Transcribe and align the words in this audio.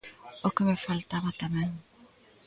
O 0.47 0.49
que 0.55 0.63
me 0.67 0.83
faltaba 0.85 1.29
tamén! 1.43 1.69